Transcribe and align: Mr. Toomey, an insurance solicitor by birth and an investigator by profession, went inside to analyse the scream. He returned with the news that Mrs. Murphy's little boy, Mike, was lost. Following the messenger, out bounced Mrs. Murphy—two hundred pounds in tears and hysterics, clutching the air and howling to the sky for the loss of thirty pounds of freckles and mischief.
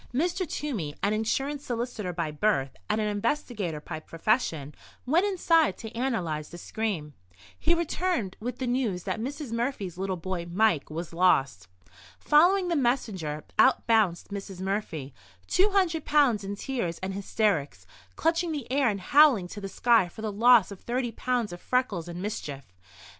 Mr. 0.15 0.49
Toomey, 0.49 0.95
an 1.03 1.13
insurance 1.13 1.63
solicitor 1.63 2.11
by 2.11 2.31
birth 2.31 2.75
and 2.89 2.99
an 2.99 3.05
investigator 3.05 3.79
by 3.79 3.99
profession, 3.99 4.73
went 5.05 5.27
inside 5.27 5.77
to 5.77 5.95
analyse 5.95 6.49
the 6.49 6.57
scream. 6.57 7.13
He 7.59 7.75
returned 7.75 8.35
with 8.39 8.57
the 8.57 8.65
news 8.65 9.03
that 9.03 9.19
Mrs. 9.19 9.51
Murphy's 9.51 9.99
little 9.99 10.17
boy, 10.17 10.47
Mike, 10.49 10.89
was 10.89 11.13
lost. 11.13 11.67
Following 12.17 12.67
the 12.67 12.75
messenger, 12.75 13.43
out 13.59 13.85
bounced 13.85 14.29
Mrs. 14.29 14.59
Murphy—two 14.59 15.69
hundred 15.69 16.03
pounds 16.03 16.43
in 16.43 16.55
tears 16.55 16.97
and 17.03 17.13
hysterics, 17.13 17.85
clutching 18.15 18.51
the 18.51 18.71
air 18.71 18.89
and 18.89 19.01
howling 19.01 19.47
to 19.49 19.61
the 19.61 19.69
sky 19.69 20.07
for 20.09 20.23
the 20.23 20.31
loss 20.31 20.71
of 20.71 20.79
thirty 20.79 21.11
pounds 21.11 21.53
of 21.53 21.61
freckles 21.61 22.07
and 22.07 22.23
mischief. 22.23 22.65